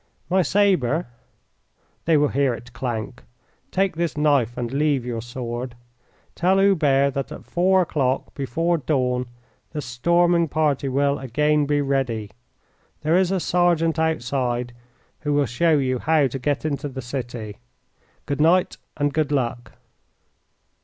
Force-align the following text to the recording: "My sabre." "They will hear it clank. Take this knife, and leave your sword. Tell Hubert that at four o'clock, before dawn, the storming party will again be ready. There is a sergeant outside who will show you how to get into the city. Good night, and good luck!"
"My 0.31 0.41
sabre." 0.41 1.05
"They 2.05 2.17
will 2.17 2.29
hear 2.29 2.55
it 2.55 2.73
clank. 2.73 3.21
Take 3.69 3.95
this 3.95 4.17
knife, 4.17 4.57
and 4.57 4.71
leave 4.73 5.05
your 5.05 5.21
sword. 5.21 5.75
Tell 6.33 6.57
Hubert 6.57 7.11
that 7.13 7.31
at 7.31 7.45
four 7.45 7.83
o'clock, 7.83 8.33
before 8.33 8.79
dawn, 8.79 9.27
the 9.73 9.79
storming 9.79 10.47
party 10.47 10.89
will 10.89 11.19
again 11.19 11.67
be 11.67 11.81
ready. 11.81 12.31
There 13.01 13.15
is 13.15 13.29
a 13.29 13.39
sergeant 13.39 13.99
outside 13.99 14.73
who 15.19 15.33
will 15.33 15.45
show 15.45 15.77
you 15.77 15.99
how 15.99 16.25
to 16.25 16.39
get 16.39 16.65
into 16.65 16.89
the 16.89 17.03
city. 17.03 17.57
Good 18.25 18.41
night, 18.41 18.77
and 18.97 19.13
good 19.13 19.31
luck!" 19.31 19.73